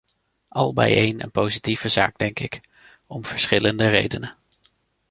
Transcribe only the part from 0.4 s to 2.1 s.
Al bijeen een positieve